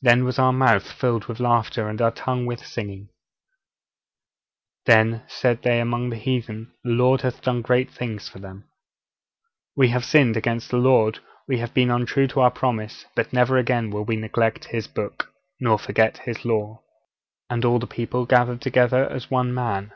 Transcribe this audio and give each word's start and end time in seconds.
Then 0.00 0.22
was 0.24 0.38
our 0.38 0.52
mouth 0.52 0.88
filled 0.92 1.24
with 1.24 1.40
laughter, 1.40 1.88
and 1.88 2.00
our 2.00 2.12
tongue 2.12 2.46
with 2.46 2.64
singing: 2.64 3.08
then 4.84 5.24
said 5.26 5.62
they 5.62 5.80
among 5.80 6.10
the 6.10 6.16
heathen, 6.16 6.70
The 6.84 6.90
Lord 6.92 7.22
hath 7.22 7.42
done 7.42 7.62
great 7.62 7.90
things 7.90 8.28
for 8.28 8.38
them._' 8.38 8.62
(Verses 8.62 8.62
1, 8.62 8.62
2.) 8.62 8.66
'We 9.80 9.88
have 9.88 10.04
sinned 10.04 10.36
against 10.36 10.70
the 10.70 10.76
Lord, 10.76 11.18
we 11.48 11.58
have 11.58 11.74
been 11.74 11.90
untrue 11.90 12.28
to 12.28 12.42
our 12.42 12.50
promises; 12.52 13.06
but 13.16 13.32
never 13.32 13.58
again 13.58 13.90
will 13.90 14.04
we 14.04 14.14
neglect 14.14 14.66
His 14.66 14.86
Book, 14.86 15.32
nor 15.58 15.80
forget 15.80 16.18
His 16.18 16.44
Law.' 16.44 16.82
'_And 17.50 17.64
all 17.64 17.80
the 17.80 17.88
people 17.88 18.24
gathered 18.24 18.60
themselves 18.60 18.62
together 18.62 19.10
as 19.10 19.32
one 19.32 19.52
man... 19.52 19.90